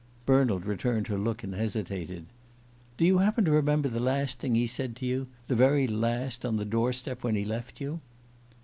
Bernald 0.25 0.65
returned 0.65 1.05
her 1.09 1.17
look 1.19 1.43
and 1.43 1.53
hesitated. 1.53 2.25
"Do 2.97 3.05
you 3.05 3.19
happen 3.19 3.45
to 3.45 3.51
remember 3.51 3.87
the 3.87 3.99
last 3.99 4.39
thing 4.39 4.55
he 4.55 4.65
said 4.65 4.95
to 4.95 5.05
you 5.05 5.27
the 5.45 5.53
very 5.55 5.85
last, 5.85 6.43
on 6.43 6.55
the 6.57 6.65
door 6.65 6.91
step, 6.91 7.23
when 7.23 7.35
he 7.35 7.45
left 7.45 7.79
you?" 7.79 7.99